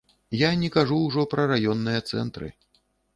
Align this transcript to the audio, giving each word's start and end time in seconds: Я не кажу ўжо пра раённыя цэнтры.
Я 0.43 0.47
не 0.61 0.69
кажу 0.75 0.95
ўжо 1.01 1.25
пра 1.33 1.45
раённыя 1.51 1.99
цэнтры. 2.15 2.47